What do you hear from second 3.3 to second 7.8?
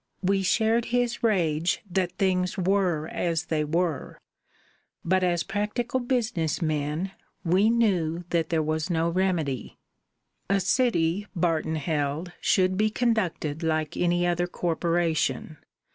they were, but as practical business men we